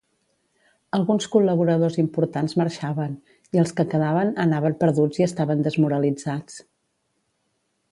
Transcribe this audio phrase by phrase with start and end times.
[0.97, 3.13] Alguns col·laboradors importants marxaven,
[3.57, 6.61] i els que quedaven anaven perduts i estaven desmoralitzats.